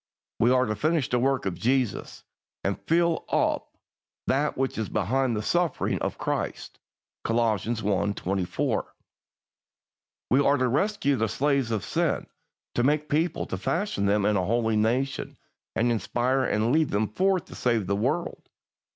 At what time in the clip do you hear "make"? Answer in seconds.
12.81-13.03